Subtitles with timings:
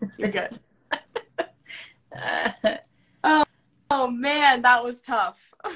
[0.18, 0.60] You're good.
[3.24, 3.44] oh,
[3.90, 5.52] oh man, that was tough.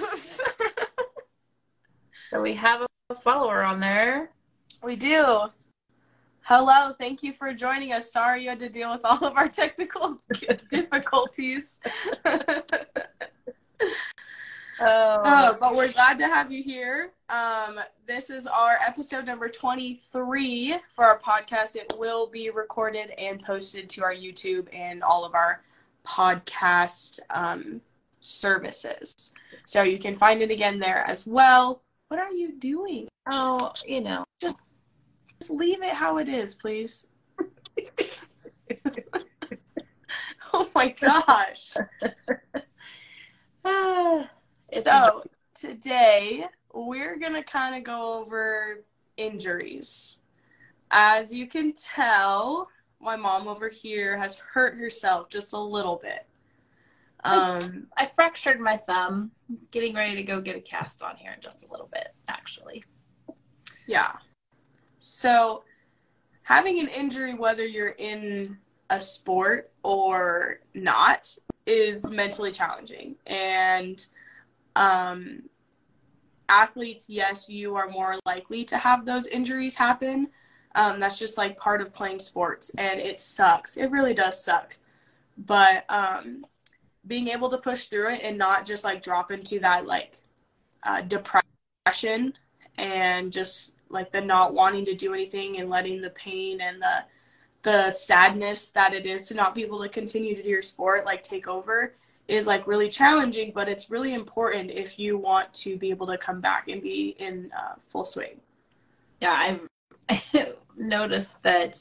[2.30, 4.30] so we have a follower on there.
[4.82, 5.50] We do.
[6.42, 8.10] Hello, thank you for joining us.
[8.12, 10.18] Sorry you had to deal with all of our technical
[10.68, 11.78] difficulties.
[14.84, 15.22] Oh.
[15.24, 15.56] oh.
[15.60, 17.12] but we're glad to have you here.
[17.28, 21.76] Um, this is our episode number 23 for our podcast.
[21.76, 25.62] It will be recorded and posted to our YouTube and all of our
[26.04, 27.80] podcast um,
[28.20, 29.30] services.
[29.66, 31.82] So you can find it again there as well.
[32.08, 33.06] What are you doing?
[33.30, 34.56] Oh, you know, just
[35.38, 37.06] just leave it how it is, please.
[40.52, 41.74] oh my gosh.
[44.72, 45.22] So
[45.54, 48.84] today we're gonna kind of go over
[49.16, 50.18] injuries.
[50.90, 52.68] As you can tell,
[53.00, 56.26] my mom over here has hurt herself just a little bit.
[57.24, 59.30] Um, I fractured my thumb.
[59.70, 62.82] Getting ready to go get a cast on here in just a little bit, actually.
[63.86, 64.12] Yeah.
[64.98, 65.64] So,
[66.42, 68.56] having an injury, whether you're in
[68.90, 71.36] a sport or not,
[71.66, 73.16] is mentally challenging.
[73.26, 74.04] And
[74.76, 75.44] um,
[76.48, 80.28] athletes, yes, you are more likely to have those injuries happen.
[80.74, 83.76] Um, that's just like part of playing sports, and it sucks.
[83.76, 84.78] It really does suck.
[85.36, 86.46] But um,
[87.06, 90.20] being able to push through it and not just like drop into that like
[90.84, 92.34] uh, depression
[92.78, 97.04] and just like the not wanting to do anything and letting the pain and the
[97.62, 101.04] the sadness that it is to not be able to continue to do your sport
[101.04, 101.94] like take over
[102.32, 106.16] is like really challenging but it's really important if you want to be able to
[106.18, 108.40] come back and be in uh, full swing
[109.20, 109.56] yeah
[110.08, 111.78] i've noticed that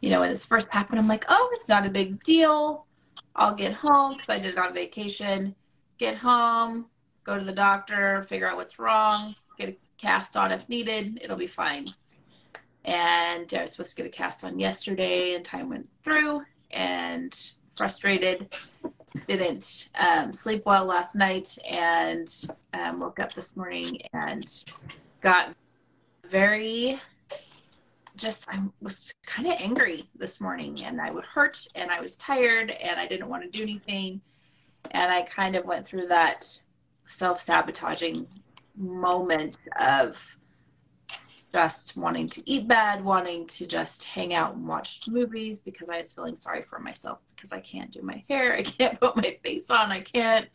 [0.00, 2.86] you know when this first happened i'm like oh it's not a big deal
[3.36, 5.54] I'll get home because I did it on vacation.
[5.98, 6.86] Get home,
[7.24, 11.20] go to the doctor, figure out what's wrong, get a cast on if needed.
[11.22, 11.88] It'll be fine.
[12.84, 17.34] And I was supposed to get a cast on yesterday, and time went through, and
[17.76, 18.54] frustrated.
[19.28, 22.28] Didn't um, sleep well last night, and
[22.72, 24.64] um, woke up this morning and
[25.20, 25.54] got
[26.28, 27.00] very
[28.16, 32.16] just I was kind of angry this morning and I was hurt and I was
[32.16, 34.20] tired and I didn't want to do anything.
[34.90, 36.46] And I kind of went through that
[37.06, 38.26] self sabotaging
[38.76, 40.36] moment of
[41.54, 45.98] just wanting to eat bad, wanting to just hang out and watch movies because I
[45.98, 49.38] was feeling sorry for myself because I can't do my hair, I can't put my
[49.44, 50.48] face on, I can't,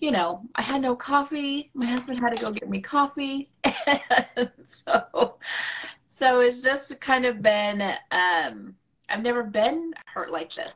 [0.00, 1.72] you know, I had no coffee.
[1.74, 3.50] My husband had to go get me coffee.
[4.64, 5.38] So
[6.08, 8.74] so it's just kind of been um
[9.08, 10.74] I've never been hurt like this.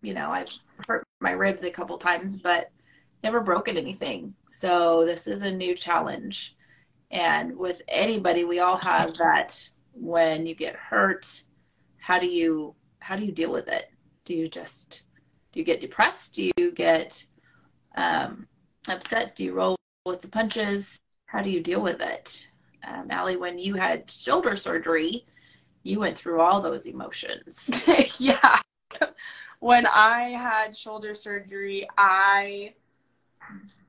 [0.00, 0.48] You know, I've
[0.88, 2.70] hurt my ribs a couple times, but
[3.22, 4.34] never broken anything.
[4.46, 6.55] So this is a new challenge.
[7.10, 11.42] And with anybody, we all have that when you get hurt,
[11.98, 13.90] how do you how do you deal with it?
[14.24, 15.02] Do you just
[15.52, 16.34] do you get depressed?
[16.34, 17.24] Do you get
[17.96, 18.46] um,
[18.88, 19.36] upset?
[19.36, 20.98] Do you roll with the punches?
[21.26, 22.48] How do you deal with it?
[22.86, 25.26] um, Allie, when you had shoulder surgery,
[25.82, 27.70] you went through all those emotions.
[28.18, 28.60] yeah.
[29.58, 32.74] When I had shoulder surgery, I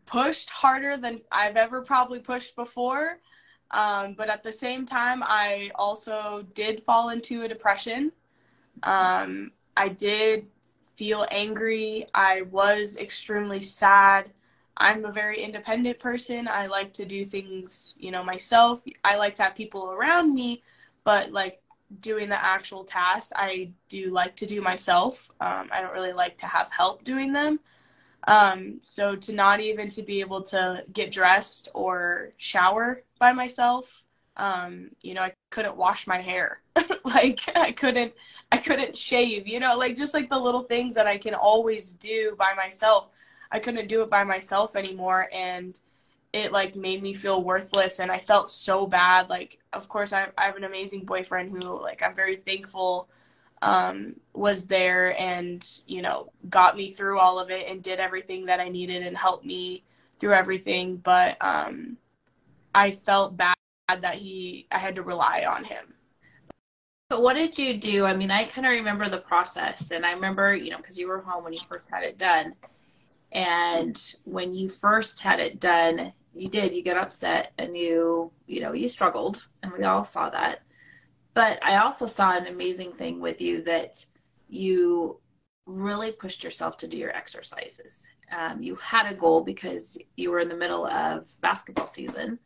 [0.07, 3.19] pushed harder than I've ever probably pushed before.
[3.69, 8.11] Um, but at the same time, I also did fall into a depression.
[8.83, 10.47] Um, I did
[10.95, 12.07] feel angry.
[12.13, 14.31] I was extremely sad.
[14.77, 16.47] I'm a very independent person.
[16.47, 18.83] I like to do things, you know, myself.
[19.03, 20.63] I like to have people around me,
[21.03, 21.61] but like
[21.99, 25.29] doing the actual tasks, I do like to do myself.
[25.41, 27.59] Um, I don't really like to have help doing them.
[28.27, 34.03] Um, so to not even to be able to get dressed or shower by myself,
[34.35, 36.61] um, you know, I couldn't wash my hair.
[37.05, 38.13] like I couldn't,
[38.51, 39.47] I couldn't shave.
[39.47, 43.09] You know, like just like the little things that I can always do by myself
[43.51, 45.79] I couldn't do it by myself anymore and
[46.33, 49.29] it like made me feel worthless and I felt so bad.
[49.29, 53.09] Like of course I, I have an amazing boyfriend who like I'm very thankful
[53.61, 58.45] um, was there and you know got me through all of it and did everything
[58.45, 59.83] that I needed and helped me
[60.19, 60.97] through everything.
[60.97, 61.97] But um,
[62.73, 63.55] I felt bad
[63.87, 65.93] that he I had to rely on him.
[67.09, 68.05] But what did you do?
[68.05, 71.07] I mean, I kind of remember the process, and I remember, you know, because you
[71.07, 72.53] were home when you first had it done.
[73.31, 78.61] And when you first had it done, you did, you get upset and you, you
[78.61, 80.61] know, you struggled and we all saw that.
[81.37, 84.03] But I also saw an amazing thing with you that
[84.49, 85.19] you
[85.67, 88.09] really pushed yourself to do your exercises.
[88.35, 92.39] Um, you had a goal because you were in the middle of basketball season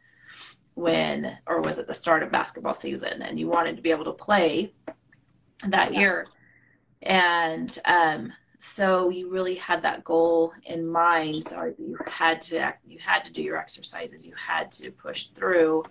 [0.74, 4.04] when, or was it the start of basketball season, and you wanted to be able
[4.04, 4.74] to play
[5.68, 6.26] that year.
[7.02, 11.46] And um, so you really had that goal in mind.
[11.48, 14.28] So you had to you had to do your exercises.
[14.28, 15.86] You had to push through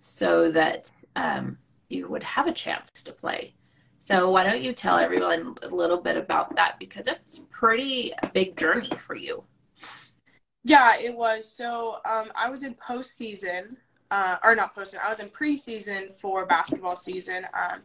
[0.00, 1.56] so that um,
[1.92, 3.54] you would have a chance to play.
[4.00, 8.12] So why don't you tell everyone a little bit about that because it was pretty
[8.22, 9.44] a big journey for you.
[10.64, 11.48] Yeah, it was.
[11.48, 13.76] So um, I was in postseason,
[14.10, 15.04] uh, or not postseason.
[15.04, 17.46] I was in preseason for basketball season.
[17.54, 17.82] Um,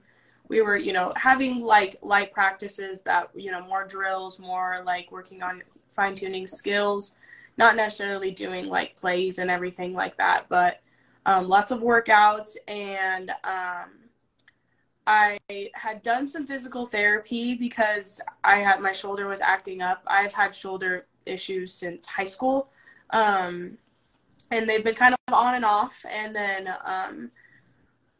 [0.47, 5.11] we were, you know, having like light practices that, you know, more drills, more like
[5.11, 5.61] working on
[5.91, 7.15] fine tuning skills,
[7.57, 10.81] not necessarily doing like plays and everything like that, but
[11.27, 13.29] um, lots of workouts and.
[13.43, 14.07] Um,
[15.09, 15.39] I
[15.73, 20.03] had done some physical therapy because I had my shoulder was acting up.
[20.05, 22.67] I've had shoulder issues since high school.
[23.11, 23.77] Um,
[24.51, 26.05] and they've been kind of on and off.
[26.09, 27.31] And then, um,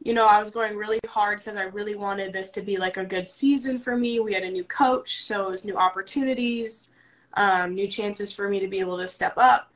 [0.02, 2.96] you know, I was going really hard because I really wanted this to be like
[2.96, 4.20] a good season for me.
[4.20, 6.94] We had a new coach, so it was new opportunities,
[7.34, 9.70] um, new chances for me to be able to step up.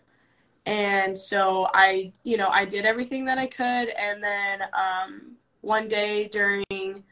[0.67, 3.89] And so I, you know, I did everything that I could.
[3.89, 7.05] And then, um, one day during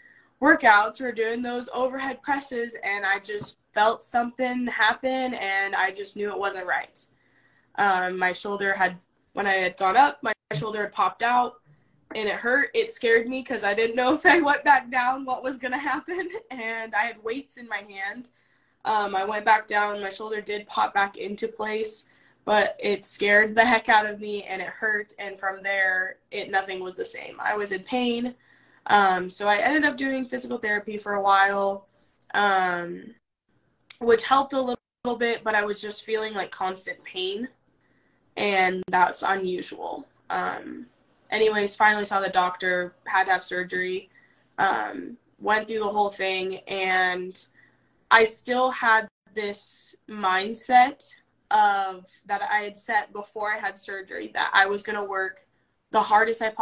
[0.42, 5.92] workouts, we are doing those overhead presses, and I just felt something happen, and I
[5.92, 7.04] just knew it wasn't right.
[7.76, 8.98] Um, my shoulder had,
[9.32, 11.60] when I had gone up, my shoulder had popped out,
[12.14, 12.70] and it hurt.
[12.74, 15.72] It scared me because I didn't know if I went back down, what was going
[15.72, 18.30] to happen, and I had weights in my hand.
[18.84, 22.04] Um, I went back down, my shoulder did pop back into place
[22.44, 26.50] but it scared the heck out of me and it hurt and from there it
[26.50, 27.36] nothing was the same.
[27.40, 28.34] I was in pain.
[28.86, 31.86] Um, so i ended up doing physical therapy for a while
[32.34, 33.14] um,
[33.98, 37.48] which helped a little, little bit but i was just feeling like constant pain
[38.36, 40.06] and that's unusual.
[40.30, 40.86] Um,
[41.30, 44.08] anyways finally saw the doctor had to have surgery
[44.58, 47.46] um, went through the whole thing and
[48.10, 51.14] i still had this mindset
[51.50, 55.46] of that I had set before I had surgery that I was going to work
[55.90, 56.52] the hardest I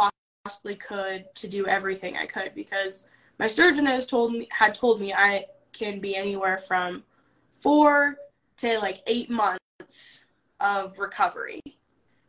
[0.45, 3.05] possibly could to do everything I could because
[3.37, 7.03] my surgeon has told me had told me I can be anywhere from
[7.51, 8.17] 4
[8.57, 10.21] to like 8 months
[10.59, 11.61] of recovery.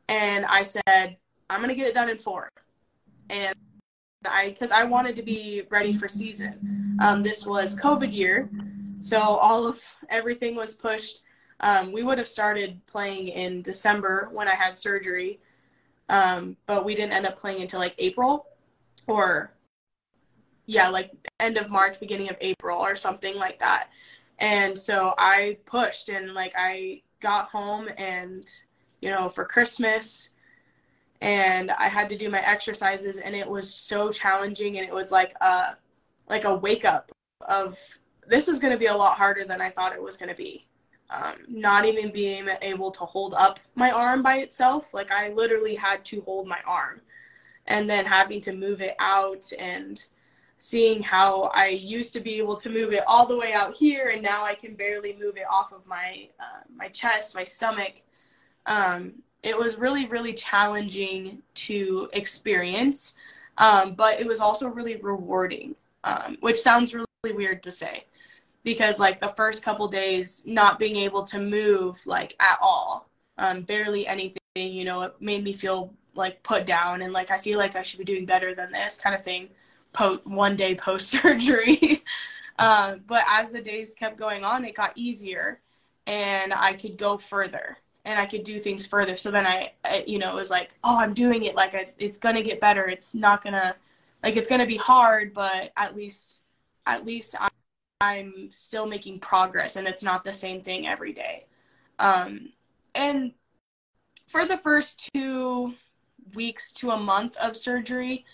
[0.09, 1.17] And I said
[1.49, 2.49] I'm going to get it done in 4.
[3.31, 3.55] And
[4.27, 6.99] I cuz I wanted to be ready for season.
[7.01, 8.51] Um, this was COVID year.
[8.99, 11.23] So all of everything was pushed
[11.61, 15.41] um, we would have started playing in December when I had surgery,
[16.09, 18.47] um, but we didn't end up playing until like April
[19.07, 19.53] or,
[20.67, 23.91] yeah, like end of March, beginning of April or something like that.
[24.39, 28.51] And so I pushed and like I got home and,
[29.03, 30.31] you know, for Christmas,
[31.21, 35.11] and I had to do my exercises and it was so challenging and it was
[35.11, 35.77] like a
[36.29, 37.12] like a wake up
[37.47, 37.79] of
[38.27, 40.35] this is going to be a lot harder than I thought it was going to
[40.35, 40.67] be
[41.11, 44.95] um, not even being able to hold up my arm by itself.
[44.95, 47.01] Like I literally had to hold my arm
[47.67, 50.01] and then having to move it out and
[50.59, 54.11] seeing how I used to be able to move it all the way out here
[54.11, 58.02] and now I can barely move it off of my uh, my chest, my stomach.
[58.67, 63.14] Um, it was really really challenging to experience,
[63.59, 65.75] um, but it was also really rewarding,
[66.05, 68.05] um, which sounds really weird to say
[68.62, 73.09] because like the first couple days not being able to move like at all.
[73.38, 77.38] Um, barely anything you know it made me feel like put down and like i
[77.38, 79.49] feel like i should be doing better than this kind of thing
[79.93, 82.02] po- one day post surgery
[82.59, 85.61] um, but as the days kept going on it got easier
[86.07, 89.17] and i could go further and i could do things further.
[89.17, 91.55] So then i, I you know it was like oh i'm doing it.
[91.55, 92.87] Like it's, it's gonna get better.
[92.88, 93.76] It's not gonna
[94.23, 96.43] like it's gonna be hard but at least
[96.87, 97.49] at least I,
[98.00, 101.47] I'm still making progress and it's not the same thing every day.
[101.99, 102.52] Um,
[102.95, 103.33] and
[104.26, 105.75] for the first two
[106.35, 108.25] weeks to a month of surgery,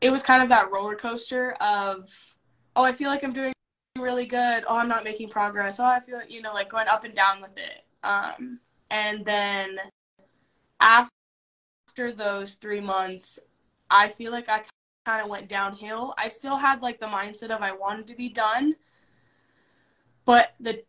[0.00, 2.34] it was kind of that roller coaster of,
[2.76, 3.52] oh, I feel like I'm doing
[3.98, 4.64] really good.
[4.66, 5.80] Oh, I'm not making progress.
[5.80, 7.84] Oh, I feel like, you know, like going up and down with it.
[8.02, 9.78] Um, and then
[10.80, 13.38] after those three months,
[13.88, 14.62] I feel like I
[15.06, 16.14] kind of went downhill.
[16.18, 18.74] I still had like the mindset of I wanted to be done,
[20.24, 20.82] but the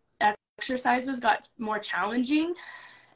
[0.59, 2.53] exercises got more challenging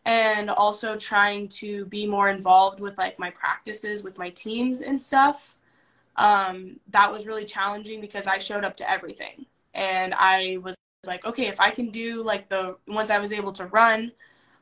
[0.06, 5.02] and also trying to be more involved with like my practices with my teams and
[5.02, 5.56] stuff
[6.16, 11.26] um, that was really challenging because i showed up to everything and i was like,
[11.26, 14.12] okay, if I can do like the once I was able to run,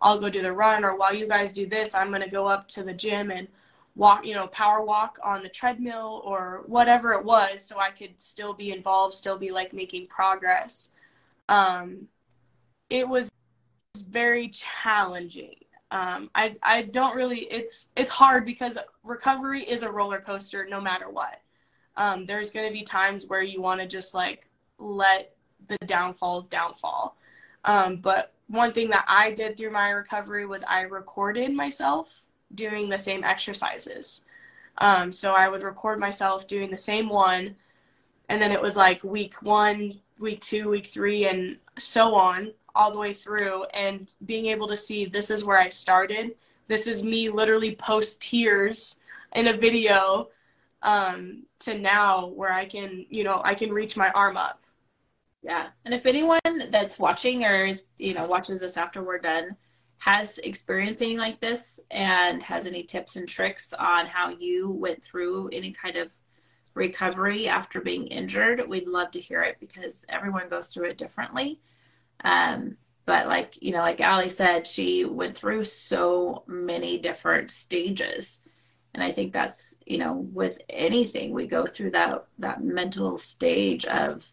[0.01, 2.67] I'll go do the run, or while you guys do this, I'm gonna go up
[2.69, 3.47] to the gym and
[3.95, 8.21] walk, you know, power walk on the treadmill or whatever it was, so I could
[8.21, 10.91] still be involved, still be like making progress.
[11.49, 12.07] Um,
[12.89, 13.29] it was
[14.07, 15.55] very challenging.
[15.91, 17.41] Um, I I don't really.
[17.51, 21.41] It's it's hard because recovery is a roller coaster, no matter what.
[21.95, 24.49] Um, there's gonna be times where you want to just like
[24.79, 25.35] let
[25.67, 27.17] the downfalls downfall.
[27.65, 32.89] Um, but one thing that I did through my recovery was I recorded myself doing
[32.89, 34.23] the same exercises.
[34.77, 37.55] Um, so I would record myself doing the same one,
[38.29, 42.91] and then it was like week one, week two, week three, and so on all
[42.91, 43.63] the way through.
[43.74, 46.36] And being able to see this is where I started.
[46.67, 48.98] This is me literally post tears
[49.34, 50.29] in a video
[50.81, 54.62] um, to now where I can, you know, I can reach my arm up.
[55.41, 55.67] Yeah.
[55.86, 56.39] And if anyone
[56.72, 59.55] that's watching or is, you know, watches this after we're done
[60.00, 65.50] has experiencing like this and has any tips and tricks on how you went through
[65.50, 66.12] any kind of
[66.77, 71.60] recovery after being injured, we'd love to hear it because everyone goes through it differently.
[72.24, 78.41] Um, but like, you know, like Ali said, she went through so many different stages.
[78.93, 83.86] And I think that's, you know, with anything, we go through that that mental stage
[83.86, 84.29] of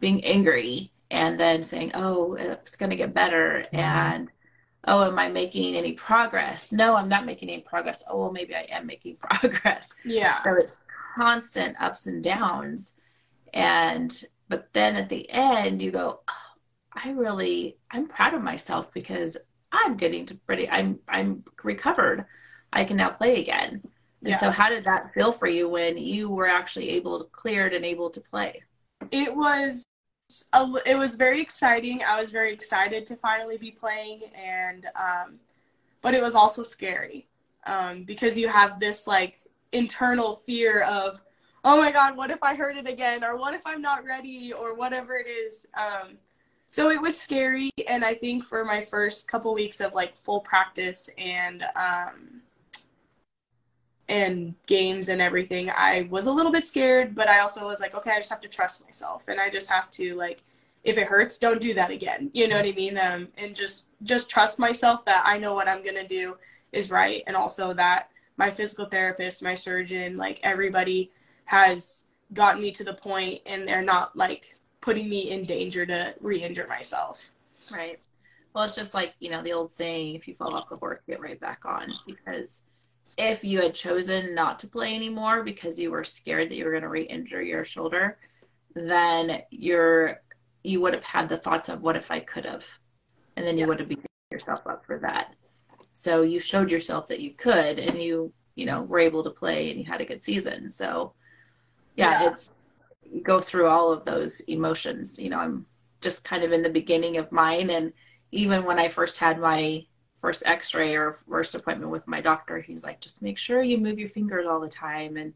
[0.00, 3.76] being angry and then saying, "Oh, it's going to get better," mm-hmm.
[3.76, 4.28] and
[4.86, 8.04] "Oh, am I making any progress?" No, I'm not making any progress.
[8.08, 9.92] Oh, well, maybe I am making progress.
[10.04, 10.42] Yeah.
[10.42, 10.76] So it's
[11.16, 12.92] constant ups and downs,
[13.54, 16.32] and but then at the end, you go, oh,
[16.92, 19.36] "I really, I'm proud of myself because
[19.72, 20.68] I'm getting to pretty.
[20.68, 22.26] I'm I'm recovered.
[22.72, 23.82] I can now play again."
[24.22, 24.38] And yeah.
[24.38, 27.84] so, how did that feel for you when you were actually able to cleared and
[27.84, 28.62] able to play?
[29.10, 29.84] It was
[30.52, 32.02] a, it was very exciting.
[32.06, 35.38] I was very excited to finally be playing, and um,
[36.02, 37.28] but it was also scary
[37.66, 39.36] um, because you have this like
[39.72, 41.20] internal fear of,
[41.64, 44.52] oh my god, what if I hurt it again, or what if I'm not ready,
[44.52, 45.66] or whatever it is.
[45.74, 46.18] Um,
[46.68, 50.40] so it was scary, and I think for my first couple weeks of like full
[50.40, 52.42] practice and um,
[54.08, 57.94] and games and everything, I was a little bit scared, but I also was like,
[57.94, 60.42] okay, I just have to trust myself and I just have to like
[60.86, 62.30] if it hurts, don't do that again.
[62.32, 62.96] You know what I mean?
[62.96, 66.36] Um, and just just trust myself that I know what I'm gonna do
[66.72, 71.10] is right, and also that my physical therapist, my surgeon, like everybody
[71.46, 76.14] has gotten me to the point, and they're not like putting me in danger to
[76.20, 77.30] re-injure myself.
[77.72, 77.98] Right.
[78.54, 81.00] Well, it's just like you know the old saying: if you fall off the horse,
[81.06, 81.88] get right back on.
[82.06, 82.62] Because
[83.16, 86.70] if you had chosen not to play anymore because you were scared that you were
[86.70, 88.18] going to re-injure your shoulder,
[88.74, 90.20] then you're
[90.62, 92.66] you would have had the thoughts of what if I could have,
[93.36, 93.68] and then you yeah.
[93.68, 95.34] would have beat yourself up for that.
[95.96, 99.70] So you showed yourself that you could, and you you know were able to play,
[99.70, 100.70] and you had a good season.
[100.70, 101.14] So
[101.96, 102.30] yeah, yeah.
[102.30, 102.50] it's
[103.22, 105.18] go through all of those emotions.
[105.18, 105.66] You know, I'm
[106.00, 107.92] just kind of in the beginning of mine, and
[108.30, 109.86] even when I first had my
[110.20, 113.98] first x-ray or first appointment with my doctor he's like just make sure you move
[113.98, 115.32] your fingers all the time and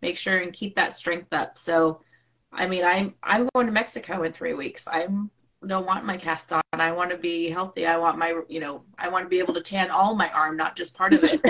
[0.00, 2.00] make sure and keep that strength up so
[2.50, 5.30] i mean i'm i'm going to mexico in three weeks i'm
[5.66, 8.82] don't want my cast on i want to be healthy i want my you know
[8.98, 11.40] i want to be able to tan all my arm not just part of it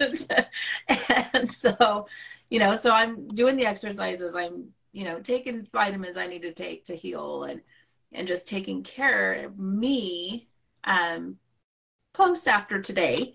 [0.00, 0.48] and,
[1.34, 2.06] and so
[2.48, 6.52] you know so i'm doing the exercises i'm you know taking vitamins i need to
[6.52, 7.60] take to heal and
[8.12, 10.48] and just taking care of me
[10.84, 11.36] um
[12.12, 13.34] post after today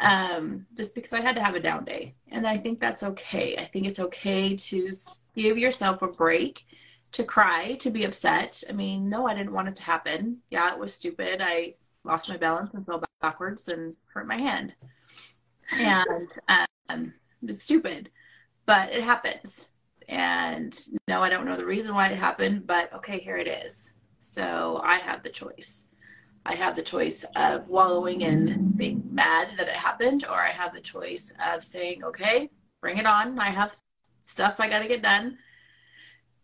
[0.00, 2.14] um, just because I had to have a down day.
[2.28, 3.56] And I think that's okay.
[3.58, 4.90] I think it's okay to
[5.36, 6.64] give yourself a break,
[7.12, 8.62] to cry, to be upset.
[8.68, 10.38] I mean, no, I didn't want it to happen.
[10.50, 11.40] Yeah, it was stupid.
[11.42, 11.74] I
[12.04, 14.74] lost my balance and fell backwards and hurt my hand.
[15.78, 16.28] And
[16.88, 18.10] um, it's stupid,
[18.66, 19.68] but it happens.
[20.08, 23.92] And no, I don't know the reason why it happened, but okay, here it is.
[24.18, 25.86] So I have the choice.
[26.44, 30.74] I have the choice of wallowing and being mad that it happened, or I have
[30.74, 32.50] the choice of saying, okay,
[32.80, 33.38] bring it on.
[33.38, 33.76] I have
[34.24, 35.38] stuff I got to get done.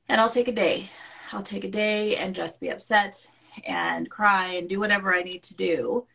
[0.08, 0.90] And I'll take a day.
[1.32, 3.28] I'll take a day and just be upset
[3.64, 6.06] and cry and do whatever I need to do.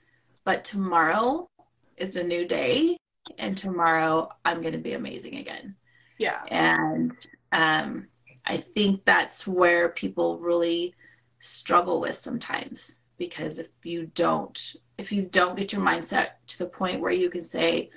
[0.43, 1.49] But tomorrow
[1.97, 2.97] is a new day.
[3.37, 5.75] And tomorrow I'm going to be amazing again.
[6.17, 6.41] Yeah.
[6.49, 7.11] And
[7.51, 8.07] um,
[8.45, 10.95] I think that's where people really
[11.39, 16.65] struggle with sometimes because if you don't if you don't get your mindset to the
[16.67, 17.89] point where you can say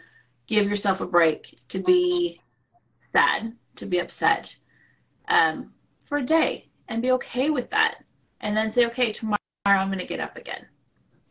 [0.46, 2.40] give yourself a break to be
[3.12, 4.56] sad to be upset
[5.28, 5.72] um,
[6.04, 8.04] for a day and be okay with that
[8.40, 10.66] and then say, okay, tomorrow I'm going to get up again,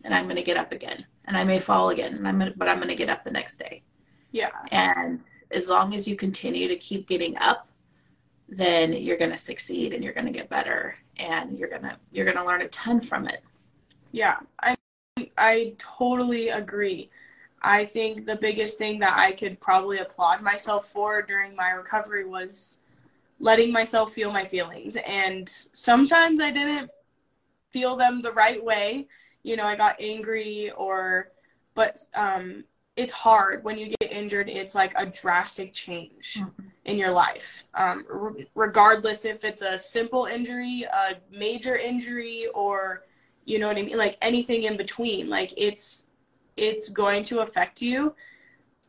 [0.04, 2.54] and I'm going to get up again, and I may fall again, and I'm gonna,
[2.56, 3.84] but I'm going to get up the next day.
[4.32, 4.50] Yeah.
[4.72, 7.68] And as long as you continue to keep getting up,
[8.50, 11.96] then you're going to succeed and you're going to get better and you're going to
[12.12, 13.42] you're going to learn a ton from it.
[14.12, 14.38] Yeah.
[14.60, 14.76] I
[15.38, 17.10] I totally agree.
[17.62, 22.26] I think the biggest thing that I could probably applaud myself for during my recovery
[22.26, 22.80] was
[23.44, 24.96] letting myself feel my feelings.
[25.06, 26.90] And sometimes I didn't
[27.72, 29.10] feel them the right way.
[29.44, 31.34] You know, I got angry or,
[31.76, 32.64] but um,
[32.96, 34.48] it's hard when you get injured.
[34.48, 36.68] It's like a drastic change mm-hmm.
[36.86, 37.64] in your life.
[37.74, 43.04] Um, re- regardless if it's a simple injury, a major injury, or,
[43.44, 43.98] you know what I mean?
[43.98, 45.30] Like anything in between.
[45.30, 46.06] Like it's,
[46.56, 48.16] it's going to affect you.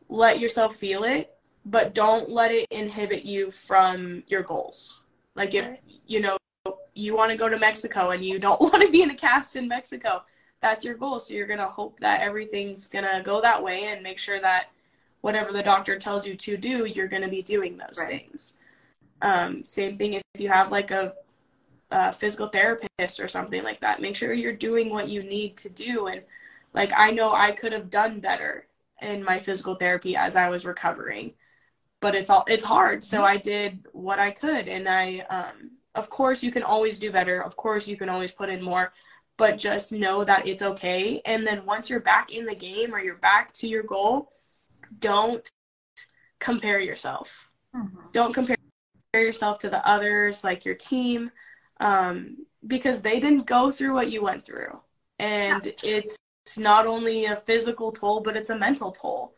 [0.07, 1.34] Let yourself feel it
[1.65, 5.03] but don't let it inhibit you from your goals.
[5.35, 5.67] Like if
[6.05, 6.37] you know
[6.93, 9.55] you want to go to Mexico and you don't want to be in a cast
[9.55, 10.23] in Mexico,
[10.61, 11.19] that's your goal.
[11.19, 14.67] So you're gonna hope that everything's gonna go that way and make sure that
[15.21, 18.07] whatever the doctor tells you to do, you're gonna be doing those right.
[18.07, 18.53] things.
[19.21, 21.13] Um, same thing if you have like a,
[21.89, 24.01] a physical therapist or something like that.
[24.01, 26.07] Make sure you're doing what you need to do.
[26.07, 26.21] And
[26.73, 28.67] like I know I could have done better
[29.01, 31.33] in my physical therapy as I was recovering
[32.05, 33.03] but it's all it's hard.
[33.03, 33.33] So mm-hmm.
[33.33, 35.05] i did what i could and i
[35.37, 37.41] um of course you can always do better.
[37.41, 38.93] Of course you can always put in more
[39.37, 41.19] but just know that it's okay.
[41.25, 44.31] And then once you're back in the game or you're back to your goal
[44.99, 45.49] don't
[46.39, 47.47] compare yourself.
[47.75, 48.11] Mm-hmm.
[48.17, 48.57] don't compare
[49.15, 51.31] yourself to the others like your team
[51.79, 54.79] um, because they didn't go through what you went through.
[55.17, 56.17] And it's
[56.55, 59.33] not only a physical toll but it's a mental toll.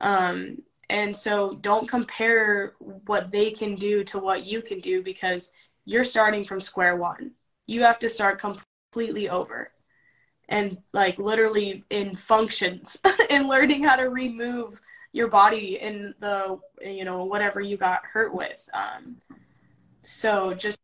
[0.00, 5.50] Um, and so don't compare what they can do to what you can do because
[5.84, 7.32] you're starting from square one.
[7.66, 9.72] You have to start completely over.
[10.48, 12.98] And like literally in functions
[13.30, 14.80] and learning how to remove
[15.12, 18.68] your body in the you know whatever you got hurt with.
[18.72, 19.16] Um,
[20.02, 20.78] so just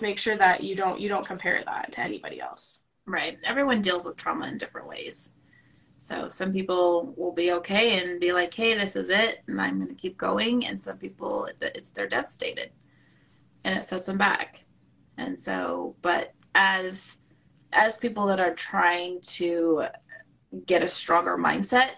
[0.00, 2.80] make sure that you don't you don't compare that to anybody else.
[3.06, 3.38] Right.
[3.44, 5.30] Everyone deals with trauma in different ways
[5.98, 9.76] so some people will be okay and be like, "Hey, this is it, and I'm
[9.76, 12.70] going to keep going." And some people, it's they're devastated,
[13.64, 14.64] and it sets them back.
[15.16, 17.18] And so, but as
[17.72, 19.84] as people that are trying to
[20.66, 21.90] get a stronger mindset,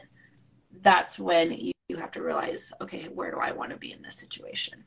[0.80, 4.02] that's when you, you have to realize, okay, where do I want to be in
[4.02, 4.84] this situation?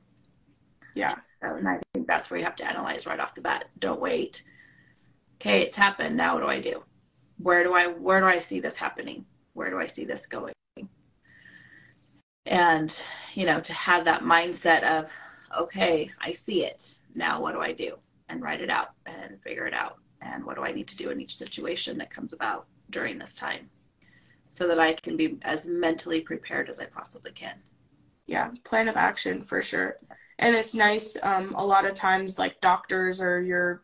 [0.96, 1.16] Yeah.
[1.42, 3.66] And I think that's where you have to analyze right off the bat.
[3.80, 4.44] Don't wait.
[5.36, 6.16] Okay, it's happened.
[6.16, 6.84] Now what do I do?
[7.44, 9.26] Where do I where do I see this happening?
[9.54, 10.54] Where do I see this going?
[12.46, 13.04] And
[13.36, 15.14] you know, to have that mindset of,
[15.58, 16.98] okay, I see it.
[17.14, 17.98] Now what do I do?
[18.30, 19.98] And write it out and figure it out.
[20.22, 23.36] And what do I need to do in each situation that comes about during this
[23.36, 23.70] time?
[24.50, 27.56] So that I can be as mentally prepared as I possibly can.
[28.26, 29.98] Yeah, plan of action for sure.
[30.40, 33.84] And it's nice, um, a lot of times, like doctors or your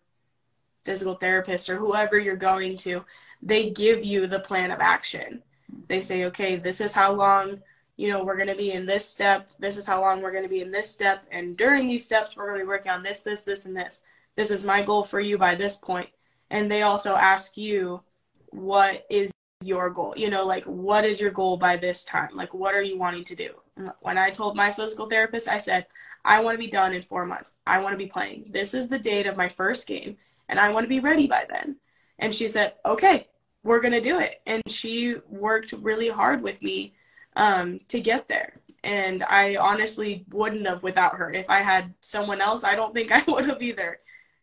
[0.90, 3.06] physical therapist or whoever you're going to,
[3.44, 5.44] they give you the plan of action.
[5.88, 7.60] They say, okay, this is how long,
[7.96, 9.50] you know, we're going to be in this step.
[9.60, 11.28] This is how long we're going to be in this step.
[11.32, 14.02] And during these steps, we're going to be working on this, this, this, and this.
[14.36, 16.10] This is my goal for you by this point.
[16.50, 18.02] And they also ask you,
[18.48, 19.30] what is
[19.64, 20.16] your goal?
[20.18, 22.30] You know, like, what is your goal by this time?
[22.34, 23.52] Like, what are you wanting to do?
[24.00, 25.86] When I told my physical therapist, I said,
[26.26, 27.52] I want to be done in four months.
[27.68, 28.50] I want to be playing.
[28.52, 30.18] This is the date of my first game,
[30.50, 31.78] and I want to be ready by then.
[32.18, 33.28] And she said, okay,
[33.64, 34.42] we're going to do it.
[34.46, 36.94] And she worked really hard with me
[37.36, 38.60] um, to get there.
[38.84, 41.32] And I honestly wouldn't have without her.
[41.32, 44.00] If I had someone else, I don't think I would have either.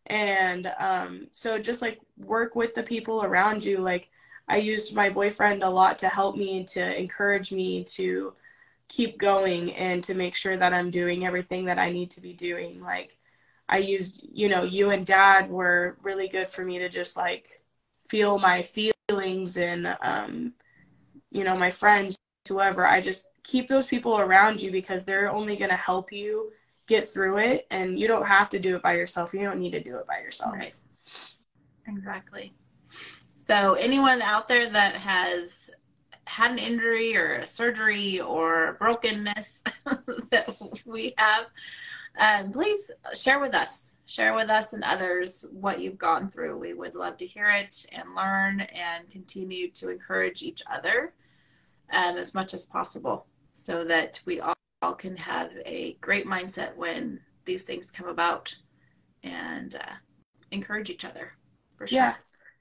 [0.07, 3.79] And um, so just like work with the people around you.
[3.79, 4.09] Like
[4.49, 8.33] I used my boyfriend a lot to help me, to encourage me to
[8.89, 12.33] keep going and to make sure that I'm doing everything that I need to be
[12.33, 12.81] doing.
[12.81, 13.17] Like
[13.69, 17.63] I used, you know, you and dad were really good for me to just like
[18.09, 20.53] feel my feelings and, um,
[21.31, 22.17] you know, my friends,
[22.49, 22.87] whoever.
[22.87, 26.53] I just keep those people around you because they're only going to help you
[26.87, 27.67] get through it.
[27.71, 29.35] And you don't have to do it by yourself.
[29.35, 30.55] You don't need to do it by yourself.
[30.55, 30.75] Right.
[31.89, 32.53] Exactly.
[33.35, 35.71] So, anyone out there that has
[36.25, 39.63] had an injury or a surgery or brokenness
[40.31, 41.47] that we have,
[42.19, 43.93] um, please share with us.
[44.07, 46.59] Share with us and others what you've gone through.
[46.59, 51.13] We would love to hear it and learn and continue to encourage each other
[51.91, 56.77] um, as much as possible so that we all, all, can have a great mindset
[56.77, 58.55] when these things come about
[59.25, 59.95] and uh,
[60.53, 61.33] encourage each other.
[61.77, 61.97] for sure.
[61.97, 62.15] Yeah.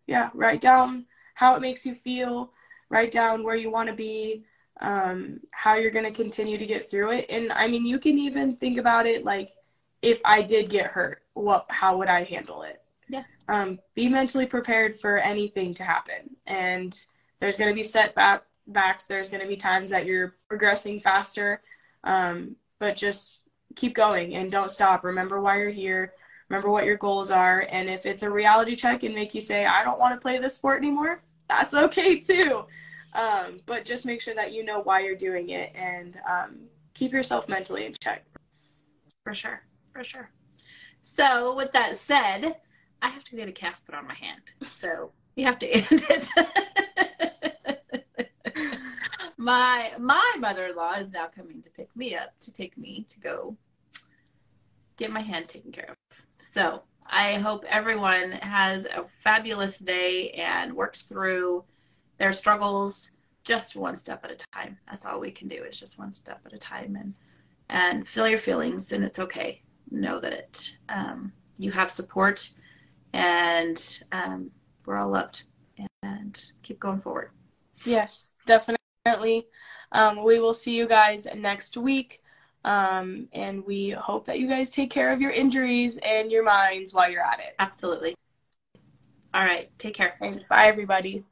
[0.07, 0.29] Yeah.
[0.33, 2.53] Write down how it makes you feel,
[2.89, 4.45] write down where you want to be,
[4.81, 7.25] um, how you're going to continue to get through it.
[7.29, 9.49] And I mean, you can even think about it like
[10.01, 12.81] if I did get hurt, what, how would I handle it?
[13.07, 13.23] Yeah.
[13.47, 16.35] Um, be mentally prepared for anything to happen.
[16.45, 16.97] And
[17.39, 19.05] there's going to be setbacks.
[19.05, 21.61] There's going to be times that you're progressing faster.
[22.03, 23.41] Um, but just
[23.75, 25.03] keep going and don't stop.
[25.03, 26.13] Remember why you're here.
[26.49, 27.67] Remember what your goals are.
[27.71, 30.37] And if it's a reality check and make you say, I don't want to play
[30.37, 32.65] this sport anymore, that's okay too.
[33.15, 36.57] Um, but just make sure that you know why you're doing it and um,
[36.93, 38.25] keep yourself mentally in check.
[39.23, 39.63] For sure.
[39.93, 40.29] For sure.
[41.01, 42.57] So, with that said,
[43.01, 44.41] I have to get a cast put on my hand.
[44.69, 46.27] So, you have to end it.
[49.37, 53.55] my my mother-in-law is now coming to pick me up to take me to go
[54.97, 55.95] get my hand taken care of.
[56.37, 61.63] So, I hope everyone has a fabulous day and works through
[62.17, 63.11] their struggles
[63.43, 64.77] just one step at a time.
[64.87, 67.13] That's all we can do is just one step at a time and
[67.69, 69.61] and feel your feelings and it's okay.
[69.91, 72.49] Know that it, um, you have support
[73.13, 74.51] and um,
[74.85, 75.43] we're all loved
[76.03, 77.31] and keep going forward.
[77.85, 79.47] Yes, definitely.
[79.91, 82.21] Um, we will see you guys next week.
[82.63, 86.93] Um, and we hope that you guys take care of your injuries and your minds
[86.93, 87.55] while you're at it.
[87.59, 88.15] Absolutely.
[89.35, 89.69] All right.
[89.77, 90.15] Take care.
[90.19, 91.23] And bye, everybody.